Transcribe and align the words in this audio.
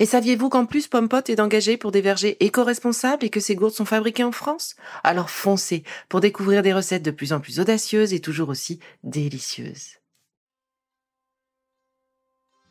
Et 0.00 0.06
saviez-vous 0.06 0.48
qu'en 0.48 0.64
plus 0.64 0.86
Pompot 0.86 1.24
est 1.26 1.40
engagé 1.40 1.76
pour 1.76 1.90
des 1.90 2.00
vergers 2.00 2.36
éco-responsables 2.38 3.24
et 3.24 3.30
que 3.30 3.40
ces 3.40 3.56
gourdes 3.56 3.74
sont 3.74 3.84
fabriquées 3.84 4.22
en 4.22 4.30
France? 4.30 4.76
Alors 5.02 5.28
foncez 5.28 5.82
pour 6.08 6.20
découvrir 6.20 6.62
des 6.62 6.72
recettes 6.72 7.02
de 7.02 7.10
plus 7.10 7.32
en 7.32 7.40
plus 7.40 7.58
audacieuses 7.58 8.14
et 8.14 8.20
toujours 8.20 8.48
aussi 8.48 8.78
délicieuses. 9.02 9.96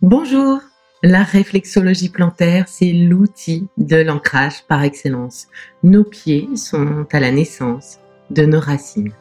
Bonjour 0.02 0.62
La 1.04 1.24
réflexologie 1.24 2.10
plantaire, 2.10 2.70
c'est 2.70 2.94
l'outil 2.94 3.68
de 3.78 3.98
l'ancrage 3.98 4.64
par 4.66 4.84
excellence. 4.84 5.48
Nos 5.84 6.06
pieds 6.06 6.48
sont 6.56 7.06
à 7.12 7.20
la 7.20 7.32
naissance 7.32 7.98
de 8.30 8.46
nos 8.46 8.62
racines. 8.62 9.12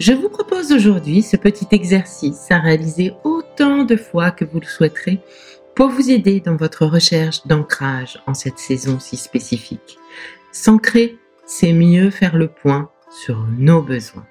Je 0.00 0.12
vous 0.12 0.28
propose 0.28 0.72
aujourd'hui 0.72 1.22
ce 1.22 1.36
petit 1.36 1.68
exercice 1.70 2.50
à 2.50 2.58
réaliser 2.58 3.14
autant 3.24 3.84
de 3.84 3.96
fois 3.96 4.32
que 4.32 4.44
vous 4.44 4.60
le 4.60 4.66
souhaiterez 4.66 5.20
pour 5.74 5.88
vous 5.88 6.10
aider 6.10 6.40
dans 6.40 6.56
votre 6.56 6.86
recherche 6.86 7.46
d'ancrage 7.46 8.22
en 8.26 8.34
cette 8.34 8.58
saison 8.58 8.98
si 8.98 9.16
spécifique. 9.16 9.98
S'ancrer, 10.52 11.18
c'est 11.46 11.72
mieux 11.72 12.10
faire 12.10 12.36
le 12.36 12.48
point 12.48 12.90
sur 13.10 13.46
nos 13.58 13.82
besoins. 13.82 14.26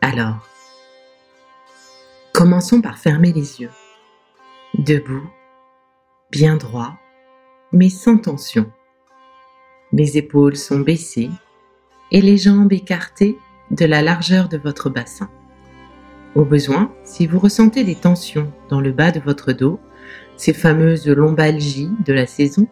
Alors, 0.00 0.46
commençons 2.32 2.80
par 2.80 2.98
fermer 2.98 3.32
les 3.32 3.60
yeux. 3.60 3.70
Debout, 4.74 5.30
bien 6.30 6.56
droit, 6.56 6.94
mais 7.72 7.88
sans 7.88 8.18
tension. 8.18 8.70
Les 9.92 10.18
épaules 10.18 10.56
sont 10.56 10.80
baissées 10.80 11.30
et 12.10 12.20
les 12.20 12.36
jambes 12.36 12.72
écartées 12.72 13.38
de 13.70 13.84
la 13.84 14.02
largeur 14.02 14.48
de 14.48 14.58
votre 14.58 14.90
bassin. 14.90 15.30
Au 16.34 16.44
besoin, 16.44 16.92
si 17.04 17.28
vous 17.28 17.38
ressentez 17.38 17.84
des 17.84 17.94
tensions 17.94 18.52
dans 18.68 18.80
le 18.80 18.90
bas 18.90 19.12
de 19.12 19.20
votre 19.20 19.52
dos, 19.52 19.78
ces 20.36 20.52
fameuses 20.52 21.06
lombalgies 21.06 21.90
de 22.04 22.12
la 22.12 22.26
saison, 22.26 22.66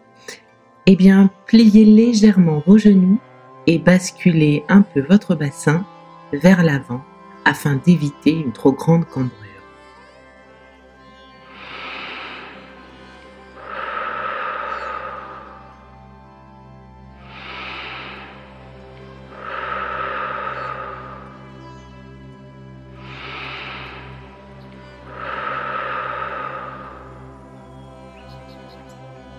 eh 0.85 0.95
bien, 0.95 1.29
pliez 1.45 1.85
légèrement 1.85 2.61
vos 2.65 2.77
genoux 2.77 3.19
et 3.67 3.79
basculez 3.79 4.63
un 4.69 4.81
peu 4.81 5.01
votre 5.01 5.35
bassin 5.35 5.85
vers 6.33 6.63
l'avant 6.63 7.01
afin 7.45 7.79
d'éviter 7.85 8.31
une 8.31 8.51
trop 8.51 8.71
grande 8.71 9.05
cambrure. 9.05 9.42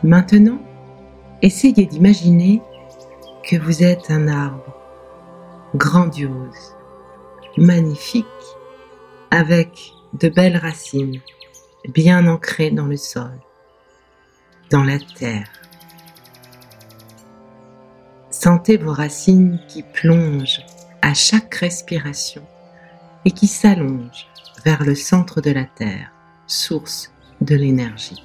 Maintenant, 0.05 0.59
essayez 1.41 1.87
d'imaginer 1.87 2.61
que 3.43 3.57
vous 3.57 3.83
êtes 3.83 4.11
un 4.11 4.29
arbre 4.29 4.77
grandiose, 5.75 6.77
magnifique, 7.57 8.27
avec 9.31 9.95
de 10.13 10.29
belles 10.29 10.59
racines 10.59 11.23
bien 11.89 12.27
ancrées 12.27 12.71
dans 12.71 12.85
le 12.85 12.99
sol, 12.99 13.33
dans 14.69 14.85
la 14.85 14.99
terre. 14.99 15.51
Sentez 18.29 18.77
vos 18.77 18.93
racines 18.93 19.59
qui 19.69 19.83
plongent 19.83 20.61
à 21.01 21.15
chaque 21.15 21.55
respiration 21.55 22.43
et 23.25 23.31
qui 23.31 23.47
s'allongent 23.47 24.29
vers 24.67 24.85
le 24.85 24.95
centre 24.95 25.41
de 25.41 25.51
la 25.51 25.65
terre, 25.65 26.13
source 26.47 27.11
de 27.41 27.57
l'énergie. 27.57 28.23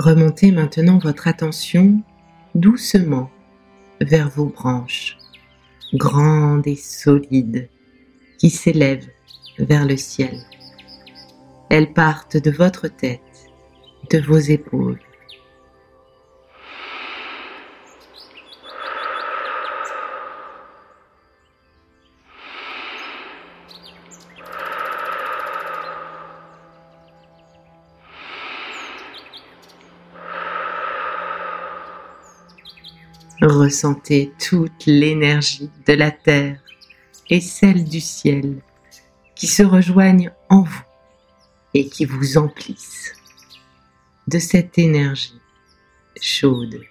Remontez 0.00 0.50
maintenant 0.50 0.96
votre 0.96 1.28
attention 1.28 2.00
doucement 2.54 3.30
vers 4.00 4.30
vos 4.30 4.46
branches, 4.46 5.18
grandes 5.92 6.66
et 6.66 6.76
solides, 6.76 7.68
qui 8.38 8.48
s'élèvent 8.48 9.10
vers 9.58 9.84
le 9.86 9.98
ciel. 9.98 10.38
Elles 11.68 11.92
partent 11.92 12.38
de 12.38 12.50
votre 12.50 12.88
tête, 12.88 13.50
de 14.10 14.18
vos 14.20 14.38
épaules, 14.38 15.02
Ressentez 33.42 34.32
toute 34.38 34.84
l'énergie 34.84 35.70
de 35.86 35.94
la 35.94 36.10
terre 36.10 36.60
et 37.30 37.40
celle 37.40 37.84
du 37.84 38.00
ciel 38.00 38.60
qui 39.34 39.46
se 39.46 39.62
rejoignent 39.62 40.30
en 40.50 40.62
vous 40.62 40.82
et 41.72 41.88
qui 41.88 42.04
vous 42.04 42.36
emplissent 42.36 43.14
de 44.26 44.38
cette 44.38 44.76
énergie 44.78 45.40
chaude 46.20 46.82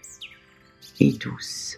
et 1.00 1.12
douce. 1.12 1.78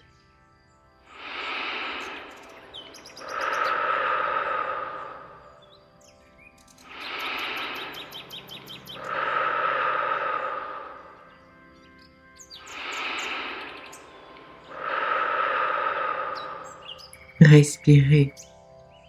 Respirez 17.41 18.35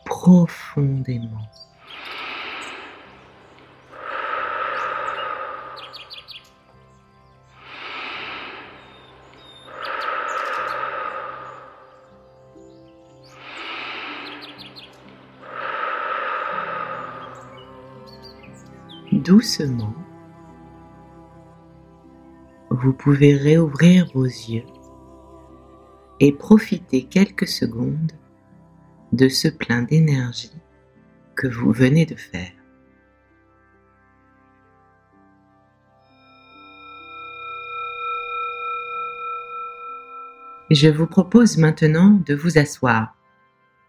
profondément. 0.06 1.29
Doucement, 19.12 19.93
vous 22.70 22.94
pouvez 22.94 23.37
réouvrir 23.37 24.06
vos 24.14 24.25
yeux 24.25 24.64
et 26.19 26.32
profiter 26.32 27.05
quelques 27.05 27.46
secondes 27.46 28.12
de 29.12 29.29
ce 29.29 29.49
plein 29.49 29.82
d'énergie 29.82 30.53
que 31.35 31.47
vous 31.47 31.73
venez 31.73 32.06
de 32.06 32.17
faire. 32.17 32.53
Je 40.70 40.88
vous 40.88 41.06
propose 41.06 41.59
maintenant 41.59 42.23
de 42.25 42.35
vous 42.35 42.56
asseoir 42.56 43.14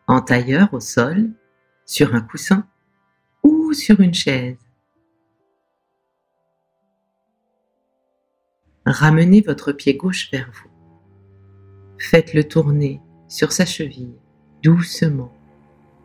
en 0.07 0.21
tailleur 0.21 0.73
au 0.73 0.79
sol, 0.79 1.31
sur 1.85 2.15
un 2.15 2.21
coussin 2.21 2.67
ou 3.43 3.73
sur 3.73 3.99
une 3.99 4.13
chaise. 4.13 4.57
Ramenez 8.85 9.41
votre 9.41 9.71
pied 9.71 9.95
gauche 9.95 10.29
vers 10.31 10.51
vous. 10.51 10.69
Faites-le 11.99 12.43
tourner 12.43 13.01
sur 13.29 13.53
sa 13.53 13.65
cheville, 13.65 14.17
doucement, 14.63 15.31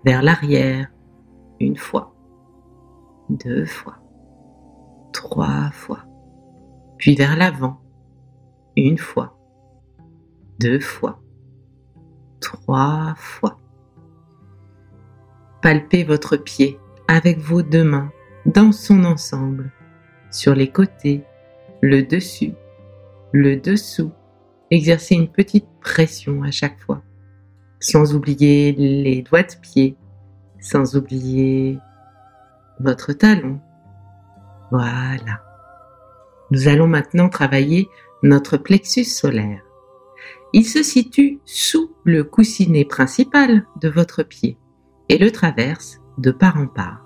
vers 0.05 0.20
l'arrière, 0.20 0.90
une 1.60 1.76
fois, 1.76 2.12
deux 3.31 3.64
fois, 3.64 3.99
trois 5.12 5.70
fois, 5.70 6.05
puis 6.96 7.14
vers 7.14 7.37
l'avant, 7.37 7.81
une 8.76 8.99
fois, 8.99 9.38
deux 10.58 10.81
fois, 10.81 11.20
trois 12.40 13.14
fois. 13.16 13.58
Palpez 15.62 16.02
votre 16.02 16.37
pied 16.37 16.78
avec 17.06 17.38
vos 17.38 17.62
deux 17.62 17.84
mains 17.84 18.10
dans 18.44 18.72
son 18.72 19.05
ensemble, 19.05 19.70
sur 20.31 20.55
les 20.55 20.70
côtés, 20.70 21.22
le 21.81 22.02
dessus, 22.02 22.55
le 23.32 23.56
dessous. 23.56 24.12
Exercez 24.70 25.14
une 25.14 25.28
petite 25.28 25.69
pression 25.81 26.43
à 26.43 26.50
chaque 26.50 26.78
fois, 26.81 27.02
sans 27.81 28.15
oublier 28.15 28.73
les 28.73 29.23
doigts 29.23 29.43
de 29.43 29.55
pied, 29.61 29.97
sans 30.61 30.97
oublier 30.97 31.79
votre 32.81 33.13
talon. 33.13 33.61
Voilà. 34.71 35.43
Nous 36.51 36.69
allons 36.69 36.87
maintenant 36.87 37.29
travailler 37.29 37.89
notre 38.23 38.57
plexus 38.57 39.05
solaire. 39.05 39.63
Il 40.53 40.65
se 40.65 40.83
situe 40.83 41.41
sous 41.45 41.91
le 42.05 42.25
coussinet 42.25 42.85
principal 42.85 43.67
de 43.81 43.89
votre 43.89 44.23
pied 44.23 44.59
et 45.09 45.19
le 45.19 45.31
traverse 45.31 46.01
de 46.17 46.31
part 46.31 46.57
en 46.57 46.67
part. 46.67 47.05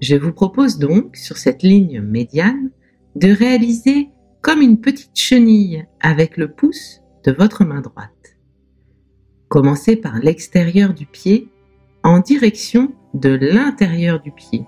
Je 0.00 0.14
vous 0.14 0.32
propose 0.32 0.78
donc, 0.78 1.16
sur 1.16 1.38
cette 1.38 1.62
ligne 1.62 2.00
médiane, 2.00 2.70
de 3.16 3.32
réaliser 3.32 4.10
comme 4.42 4.60
une 4.60 4.80
petite 4.80 5.18
chenille 5.18 5.86
avec 6.00 6.36
le 6.36 6.52
pouce 6.52 7.00
de 7.24 7.32
votre 7.32 7.64
main 7.64 7.80
droite. 7.80 8.37
Commencez 9.48 9.96
par 9.96 10.18
l'extérieur 10.18 10.92
du 10.92 11.06
pied 11.06 11.48
en 12.02 12.18
direction 12.18 12.92
de 13.14 13.30
l'intérieur 13.30 14.20
du 14.20 14.30
pied, 14.30 14.66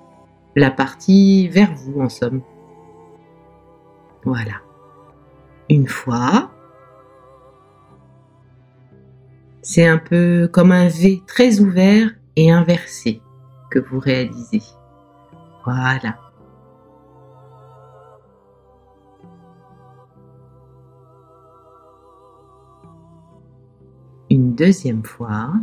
la 0.56 0.70
partie 0.70 1.48
vers 1.48 1.74
vous 1.74 2.00
en 2.00 2.08
somme. 2.08 2.42
Voilà. 4.24 4.62
Une 5.68 5.86
fois, 5.86 6.50
c'est 9.62 9.86
un 9.86 9.98
peu 9.98 10.48
comme 10.50 10.72
un 10.72 10.88
V 10.88 11.22
très 11.26 11.60
ouvert 11.60 12.10
et 12.36 12.50
inversé 12.50 13.20
que 13.70 13.78
vous 13.78 14.00
réalisez. 14.00 14.62
Voilà. 15.64 16.18
Deuxième 24.60 25.02
fois. 25.02 25.54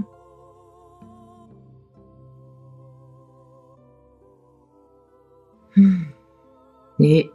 Et 7.00 7.30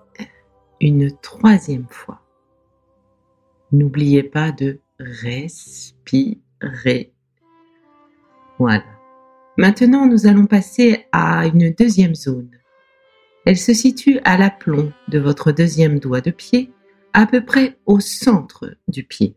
une 0.80 1.16
troisième 1.20 1.86
fois. 1.88 2.20
N'oubliez 3.70 4.24
pas 4.24 4.50
de 4.50 4.80
respirer. 4.98 6.42
Voilà. 8.58 8.82
Maintenant, 9.56 10.06
nous 10.06 10.26
allons 10.26 10.46
passer 10.46 11.06
à 11.12 11.46
une 11.46 11.70
deuxième 11.70 12.16
zone. 12.16 12.50
Elle 13.46 13.56
se 13.56 13.72
situe 13.72 14.18
à 14.24 14.36
l'aplomb 14.36 14.92
de 15.06 15.20
votre 15.20 15.52
deuxième 15.52 16.00
doigt 16.00 16.22
de 16.22 16.32
pied, 16.32 16.72
à 17.12 17.24
peu 17.24 17.44
près 17.44 17.78
au 17.86 18.00
centre 18.00 18.76
du 18.88 19.04
pied. 19.04 19.36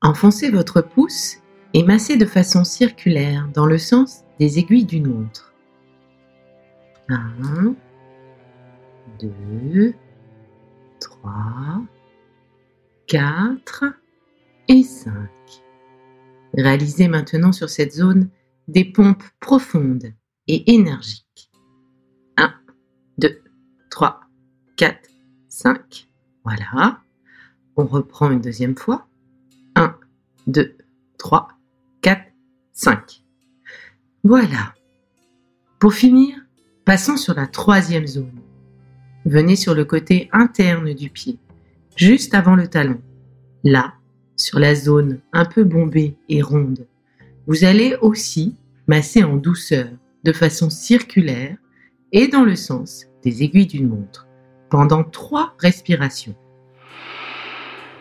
Enfoncez 0.00 0.50
votre 0.50 0.80
pouce 0.80 1.38
et 1.74 1.82
massez 1.82 2.16
de 2.16 2.24
façon 2.24 2.62
circulaire 2.62 3.48
dans 3.52 3.66
le 3.66 3.78
sens 3.78 4.22
des 4.38 4.60
aiguilles 4.60 4.84
d'une 4.84 5.08
montre. 5.08 5.52
1, 7.08 7.74
2, 9.20 9.94
3, 11.00 11.82
4 13.08 13.84
et 14.68 14.84
5. 14.84 15.12
Réalisez 16.54 17.08
maintenant 17.08 17.52
sur 17.52 17.68
cette 17.68 17.92
zone 17.92 18.30
des 18.68 18.84
pompes 18.84 19.24
profondes 19.40 20.12
et 20.46 20.74
énergiques. 20.74 21.50
1, 22.36 22.54
2, 23.18 23.42
3, 23.90 24.20
4, 24.76 25.08
5. 25.48 26.08
Voilà. 26.44 27.00
On 27.76 27.84
reprend 27.84 28.30
une 28.30 28.40
deuxième 28.40 28.76
fois. 28.76 29.07
1, 30.48 30.50
2, 30.50 30.76
3, 31.18 31.48
4, 32.00 32.22
5. 32.72 33.22
Voilà. 34.24 34.74
Pour 35.78 35.92
finir, 35.92 36.36
passons 36.84 37.16
sur 37.16 37.34
la 37.34 37.46
troisième 37.46 38.06
zone. 38.06 38.40
Venez 39.24 39.56
sur 39.56 39.74
le 39.74 39.84
côté 39.84 40.28
interne 40.32 40.94
du 40.94 41.10
pied, 41.10 41.38
juste 41.96 42.34
avant 42.34 42.56
le 42.56 42.66
talon. 42.68 43.00
Là, 43.62 43.94
sur 44.36 44.58
la 44.58 44.74
zone 44.74 45.20
un 45.32 45.44
peu 45.44 45.64
bombée 45.64 46.16
et 46.28 46.42
ronde, 46.42 46.86
vous 47.46 47.64
allez 47.64 47.96
aussi 48.00 48.56
masser 48.86 49.22
en 49.24 49.36
douceur, 49.36 49.88
de 50.24 50.32
façon 50.32 50.70
circulaire 50.70 51.56
et 52.12 52.28
dans 52.28 52.44
le 52.44 52.56
sens 52.56 53.06
des 53.22 53.42
aiguilles 53.42 53.66
d'une 53.66 53.88
montre, 53.88 54.26
pendant 54.70 55.04
trois 55.04 55.54
respirations. 55.58 56.34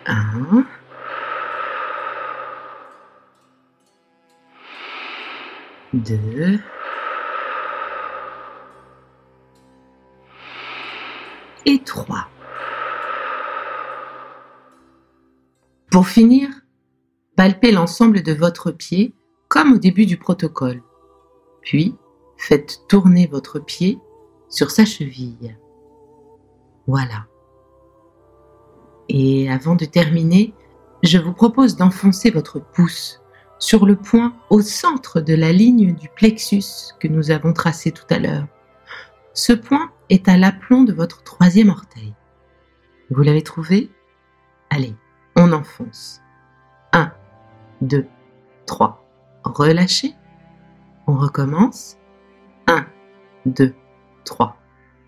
1, 0.05 0.65
2, 6.03 6.59
et 11.65 11.79
3. 11.79 12.27
Pour 15.91 16.07
finir, 16.07 16.49
palpez 17.35 17.71
l'ensemble 17.71 18.21
de 18.23 18.33
votre 18.33 18.71
pied 18.71 19.13
comme 19.47 19.73
au 19.73 19.77
début 19.77 20.05
du 20.05 20.17
protocole. 20.17 20.81
Puis, 21.61 21.95
faites 22.37 22.81
tourner 22.87 23.27
votre 23.27 23.59
pied 23.59 23.99
sur 24.49 24.71
sa 24.71 24.85
cheville. 24.85 25.57
Voilà. 26.85 27.25
Et 29.09 29.49
avant 29.49 29.75
de 29.75 29.85
terminer, 29.85 30.53
je 31.03 31.17
vous 31.17 31.33
propose 31.33 31.75
d'enfoncer 31.75 32.29
votre 32.29 32.59
pouce 32.59 33.21
sur 33.59 33.85
le 33.85 33.95
point 33.95 34.35
au 34.49 34.61
centre 34.61 35.21
de 35.21 35.33
la 35.33 35.51
ligne 35.51 35.95
du 35.95 36.09
plexus 36.09 36.93
que 36.99 37.07
nous 37.07 37.31
avons 37.31 37.53
tracé 37.53 37.91
tout 37.91 38.05
à 38.09 38.19
l'heure. 38.19 38.45
Ce 39.33 39.53
point 39.53 39.91
est 40.09 40.27
à 40.29 40.37
l'aplomb 40.37 40.83
de 40.83 40.93
votre 40.93 41.23
troisième 41.23 41.69
orteil. 41.69 42.13
Vous 43.09 43.21
l'avez 43.21 43.43
trouvé? 43.43 43.89
Allez, 44.69 44.95
on 45.35 45.53
enfonce. 45.53 46.21
1, 46.93 47.11
2, 47.81 48.05
3. 48.65 49.03
Relâchez. 49.43 50.13
On 51.07 51.15
recommence. 51.15 51.97
1, 52.67 52.85
2, 53.45 53.73
3. 54.25 54.57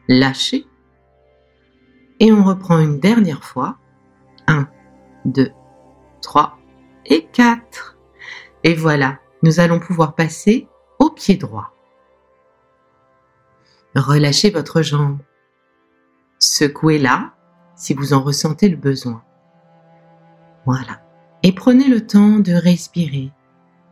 Lâchez. 0.08 0.66
Et 2.20 2.32
on 2.32 2.44
reprend 2.44 2.80
une 2.80 3.00
dernière 3.00 3.44
fois. 3.44 3.78
1, 4.48 4.68
2, 5.26 5.52
3 6.22 6.58
et 7.06 7.26
4. 7.26 7.99
Et 8.64 8.74
voilà, 8.74 9.20
nous 9.44 9.60
allons 9.60 9.80
pouvoir 9.80 10.16
passer 10.16 10.68
au 11.00 11.10
pied 11.10 11.38
droit. 11.38 11.74
Relâchez 13.96 14.50
votre 14.50 14.82
jambe. 14.82 15.20
Secouez-la 16.40 17.34
si 17.76 17.94
vous 17.94 18.14
en 18.14 18.22
ressentez 18.22 18.70
le 18.70 18.78
besoin. 18.78 19.24
Voilà. 20.66 21.02
Et 21.44 21.54
prenez 21.54 21.88
le 21.88 22.06
temps 22.06 22.40
de 22.40 22.54
respirer 22.54 23.32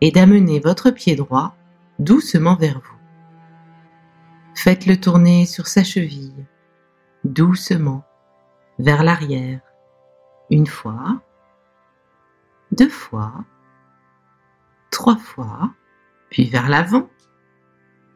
et 0.02 0.12
d'amener 0.12 0.60
votre 0.60 0.92
pied 0.92 1.16
droit 1.16 1.56
doucement 2.00 2.56
vers 2.56 2.80
vous. 2.80 2.98
Faites-le 4.56 5.00
tourner 5.00 5.46
sur 5.46 5.68
sa 5.68 5.84
cheville, 5.84 6.46
doucement, 7.24 8.04
vers 8.80 9.04
l'arrière, 9.04 9.62
une 10.50 10.68
fois, 10.68 11.22
deux 12.72 12.90
fois, 12.90 13.34
fois, 15.16 15.72
puis 16.30 16.50
vers 16.50 16.68
l'avant, 16.68 17.08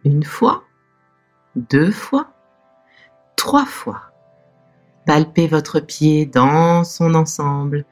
une 0.04 0.24
fois, 0.24 0.64
deux 1.56 1.92
fois, 1.92 2.34
trois 3.36 3.66
fois. 3.66 4.02
Palpez 5.06 5.48
votre 5.48 5.80
pied 5.80 6.26
dans 6.26 6.84
son 6.84 7.16
ensemble, 7.16 7.86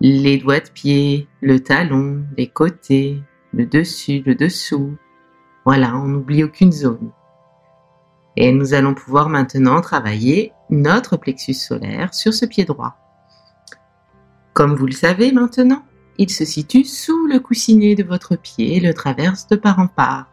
les 0.00 0.38
doigts 0.38 0.60
de 0.60 0.70
pied, 0.70 1.28
le 1.40 1.60
talon, 1.60 2.24
les 2.36 2.48
côtés, 2.48 3.22
le 3.52 3.66
dessus, 3.66 4.22
le 4.24 4.34
dessous. 4.34 4.96
Voilà, 5.64 5.96
on 5.96 6.06
n'oublie 6.06 6.44
aucune 6.44 6.72
zone. 6.72 7.10
Et 8.36 8.52
nous 8.52 8.74
allons 8.74 8.94
pouvoir 8.94 9.28
maintenant 9.28 9.80
travailler 9.80 10.52
notre 10.70 11.16
plexus 11.16 11.54
solaire 11.54 12.14
sur 12.14 12.32
ce 12.32 12.46
pied 12.46 12.64
droit. 12.64 12.96
Comme 14.52 14.76
vous 14.76 14.86
le 14.86 14.92
savez 14.92 15.32
maintenant, 15.32 15.82
il 16.18 16.30
se 16.30 16.44
situe 16.44 16.84
sous 16.84 17.26
le 17.26 17.38
coussinet 17.38 17.94
de 17.94 18.02
votre 18.02 18.36
pied 18.36 18.76
et 18.76 18.80
le 18.80 18.92
traverse 18.92 19.46
de 19.46 19.56
part 19.56 19.78
en 19.78 19.86
part. 19.86 20.26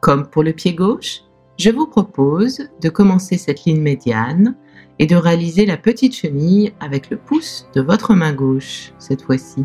Comme 0.00 0.28
pour 0.28 0.42
le 0.42 0.52
pied 0.52 0.74
gauche, 0.74 1.22
je 1.58 1.70
vous 1.70 1.86
propose 1.86 2.68
de 2.80 2.88
commencer 2.88 3.36
cette 3.36 3.64
ligne 3.64 3.80
médiane 3.80 4.56
et 4.98 5.06
de 5.06 5.16
réaliser 5.16 5.66
la 5.66 5.76
petite 5.76 6.14
chenille 6.14 6.72
avec 6.80 7.10
le 7.10 7.16
pouce 7.16 7.66
de 7.74 7.80
votre 7.80 8.14
main 8.14 8.32
gauche 8.32 8.92
cette 8.98 9.22
fois-ci. 9.22 9.64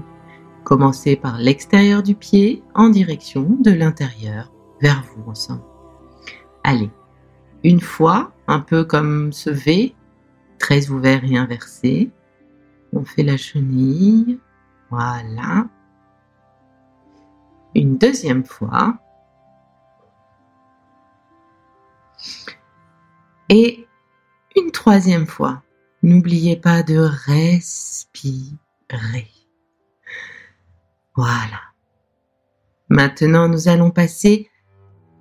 Commencez 0.63 1.15
par 1.15 1.37
l'extérieur 1.37 2.03
du 2.03 2.15
pied 2.15 2.63
en 2.75 2.89
direction 2.89 3.57
de 3.59 3.71
l'intérieur 3.71 4.51
vers 4.81 5.03
vous 5.03 5.29
ensemble. 5.29 5.63
Allez, 6.63 6.89
une 7.63 7.81
fois, 7.81 8.31
un 8.47 8.59
peu 8.59 8.83
comme 8.83 9.31
ce 9.31 9.49
V, 9.49 9.93
très 10.59 10.89
ouvert 10.89 11.23
et 11.23 11.37
inversé, 11.37 12.09
on 12.93 13.03
fait 13.03 13.23
la 13.23 13.37
chenille, 13.37 14.39
voilà. 14.91 15.67
Une 17.73 17.97
deuxième 17.97 18.43
fois. 18.43 18.97
Et 23.49 23.87
une 24.57 24.71
troisième 24.71 25.25
fois. 25.25 25.63
N'oubliez 26.03 26.57
pas 26.57 26.83
de 26.83 26.97
respirer. 26.97 28.57
Voilà. 31.15 31.61
Maintenant, 32.89 33.47
nous 33.47 33.69
allons 33.69 33.91
passer 33.91 34.49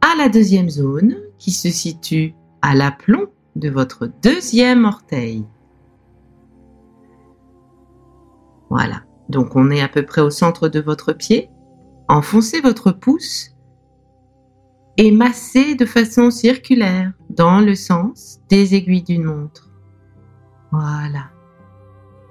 à 0.01 0.17
la 0.17 0.29
deuxième 0.29 0.71
zone 0.71 1.17
qui 1.39 1.53
se 1.53 1.71
situe 1.71 2.35
à 2.63 2.75
l'aplomb 2.75 3.31
de 3.55 3.69
votre 3.69 4.07
deuxième 4.07 4.85
orteil. 4.85 5.47
Voilà. 8.69 9.03
Donc 9.31 9.55
on 9.55 9.71
est 9.71 9.81
à 9.81 9.89
peu 9.89 10.05
près 10.05 10.21
au 10.21 10.31
centre 10.31 10.69
de 10.69 10.81
votre 10.81 11.13
pied. 11.13 11.51
Enfoncez 12.09 12.61
votre 12.61 12.91
pouce 12.91 13.55
et 14.97 15.13
massez 15.13 15.77
de 15.77 15.87
façon 15.87 16.33
circulaire 16.33 17.13
dans 17.29 17.61
le 17.61 17.77
sens 17.77 18.41
des 18.49 18.75
aiguilles 18.75 19.05
d'une 19.05 19.23
montre. 19.23 19.71
Voilà. 20.73 21.31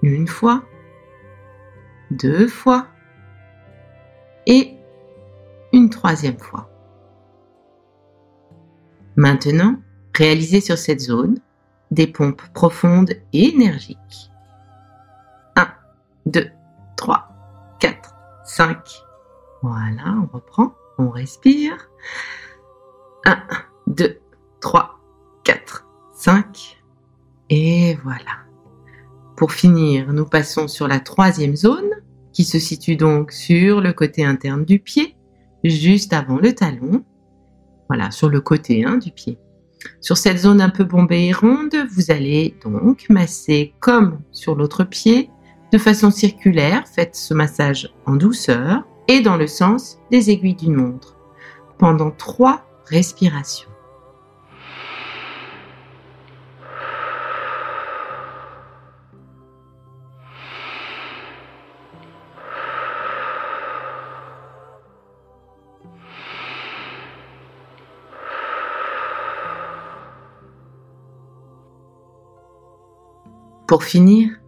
Une 0.03 0.27
fois, 0.27 0.63
deux 2.11 2.49
fois 2.49 2.87
et 4.45 4.75
une 5.71 5.89
troisième 5.89 6.37
fois. 6.37 6.69
Maintenant, 9.15 9.77
réalisez 10.13 10.59
sur 10.59 10.77
cette 10.77 10.99
zone 10.99 11.39
des 11.91 12.07
pompes 12.07 12.43
profondes 12.53 13.13
et 13.31 13.53
énergiques. 13.53 14.31
1, 15.55 15.67
2, 16.25 16.51
3, 16.99 17.29
4, 17.79 18.13
5. 18.43 18.77
Voilà, 19.61 20.17
on 20.21 20.35
reprend, 20.35 20.73
on 20.97 21.09
respire. 21.09 21.89
1, 23.25 23.37
2, 23.87 24.19
3, 24.59 24.99
4, 25.45 25.87
5. 26.13 26.83
Et 27.49 27.97
voilà. 28.03 28.43
Pour 29.37 29.53
finir, 29.53 30.11
nous 30.11 30.25
passons 30.25 30.67
sur 30.67 30.89
la 30.89 30.99
troisième 30.99 31.55
zone, 31.55 31.89
qui 32.33 32.43
se 32.43 32.59
situe 32.59 32.97
donc 32.97 33.31
sur 33.31 33.79
le 33.79 33.93
côté 33.93 34.25
interne 34.25 34.65
du 34.65 34.79
pied, 34.79 35.15
juste 35.63 36.11
avant 36.11 36.35
le 36.35 36.53
talon. 36.53 37.05
Voilà, 37.87 38.11
sur 38.11 38.27
le 38.27 38.41
côté 38.41 38.83
hein, 38.83 38.97
du 38.97 39.11
pied. 39.11 39.39
Sur 40.01 40.17
cette 40.17 40.39
zone 40.39 40.59
un 40.59 40.69
peu 40.69 40.83
bombée 40.83 41.27
et 41.27 41.31
ronde, 41.31 41.77
vous 41.95 42.11
allez 42.11 42.57
donc 42.61 43.05
masser 43.09 43.73
comme 43.79 44.19
sur 44.33 44.55
l'autre 44.55 44.83
pied, 44.83 45.29
de 45.71 45.77
façon 45.77 46.11
circulaire, 46.11 46.87
faites 46.87 47.15
ce 47.15 47.33
massage 47.33 47.93
en 48.05 48.15
douceur 48.15 48.83
et 49.07 49.21
dans 49.21 49.37
le 49.37 49.47
sens 49.47 49.99
des 50.11 50.29
aiguilles 50.29 50.55
d'une 50.55 50.75
montre 50.75 51.15
pendant 51.77 52.11
trois 52.11 52.65
respirations. 52.85 53.69
Pour 73.67 73.83
finir, 73.83 74.38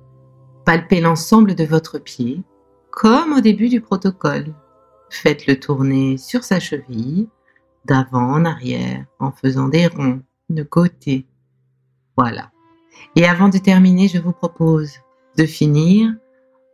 palpez 0.72 1.02
l'ensemble 1.02 1.54
de 1.54 1.66
votre 1.66 2.00
pied, 2.00 2.44
comme 2.92 3.34
au 3.34 3.42
début 3.42 3.68
du 3.68 3.82
protocole. 3.82 4.54
Faites-le 5.10 5.60
tourner 5.60 6.18
sur 6.18 6.46
sa 6.46 6.62
cheville, 6.62 7.28
d'avant 7.84 8.32
en 8.32 8.46
arrière, 8.46 9.04
en 9.20 9.34
faisant 9.34 9.68
des 9.68 9.88
ronds 9.88 10.22
de 10.50 10.64
côté. 10.64 11.28
Voilà. 12.16 12.52
Et 13.18 13.26
avant 13.26 13.50
de 13.50 13.58
terminer, 13.58 14.08
je 14.08 14.20
vous 14.20 14.32
propose 14.32 14.94
de 15.38 15.46
finir 15.46 16.14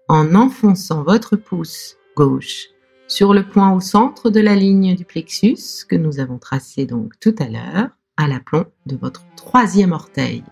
en 0.07 0.35
enfonçant 0.35 1.01
votre 1.01 1.35
pouce 1.35 1.97
gauche 2.15 2.67
sur 3.07 3.33
le 3.33 3.49
point 3.49 3.73
au 3.73 3.79
centre 3.79 4.29
de 4.29 4.39
la 4.39 4.53
ligne 4.53 4.95
du 4.95 5.05
plexus 5.05 5.87
que 5.89 5.95
nous 5.95 6.19
avons 6.19 6.37
tracé 6.37 6.85
donc 6.85 7.19
tout 7.19 7.35
à 7.39 7.47
l'heure, 7.47 7.89
à 8.15 8.27
l'aplomb 8.27 8.67
de 8.85 8.95
votre 8.95 9.23
troisième 9.35 9.91
orteil. 9.91 10.43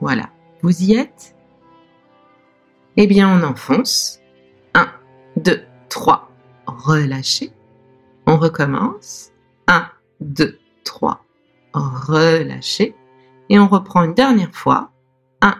Voilà. 0.00 0.30
Vous 0.62 0.84
y 0.84 0.94
êtes? 0.94 1.33
Eh 2.96 3.08
bien, 3.08 3.28
on 3.28 3.42
enfonce. 3.42 4.20
1, 4.74 4.88
2, 5.36 5.64
3. 5.88 6.30
Relâchez. 6.66 7.52
On 8.26 8.36
recommence. 8.36 9.30
1, 9.66 9.88
2, 10.20 10.58
3. 10.84 11.24
Relâchez. 11.72 12.94
Et 13.50 13.58
on 13.58 13.66
reprend 13.66 14.04
une 14.04 14.14
dernière 14.14 14.54
fois. 14.54 14.92
1, 15.40 15.56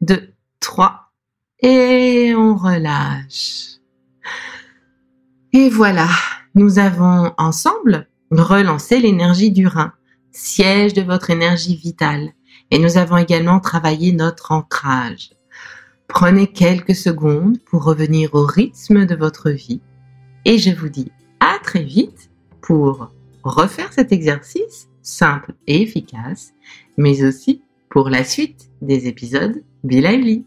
2, 0.00 0.32
3. 0.60 1.12
Et 1.60 2.32
on 2.34 2.56
relâche. 2.56 3.78
Et 5.52 5.68
voilà, 5.68 6.08
nous 6.54 6.78
avons 6.78 7.32
ensemble 7.36 8.08
relancé 8.30 8.98
l'énergie 8.98 9.50
du 9.50 9.66
rein, 9.66 9.92
siège 10.30 10.94
de 10.94 11.02
votre 11.02 11.30
énergie 11.30 11.76
vitale. 11.76 12.32
Et 12.70 12.78
nous 12.78 12.96
avons 12.96 13.16
également 13.16 13.60
travaillé 13.60 14.12
notre 14.12 14.52
ancrage. 14.52 15.30
Prenez 16.08 16.46
quelques 16.46 16.96
secondes 16.96 17.58
pour 17.66 17.84
revenir 17.84 18.34
au 18.34 18.42
rythme 18.42 19.04
de 19.04 19.14
votre 19.14 19.50
vie 19.50 19.82
et 20.46 20.56
je 20.56 20.70
vous 20.70 20.88
dis 20.88 21.12
à 21.38 21.58
très 21.62 21.82
vite 21.82 22.30
pour 22.62 23.10
refaire 23.44 23.92
cet 23.92 24.10
exercice 24.10 24.88
simple 25.02 25.52
et 25.66 25.82
efficace, 25.82 26.54
mais 26.96 27.24
aussi 27.24 27.62
pour 27.90 28.08
la 28.08 28.24
suite 28.24 28.70
des 28.80 29.06
épisodes 29.06 29.62
Be 29.84 29.92
Lively. 29.92 30.46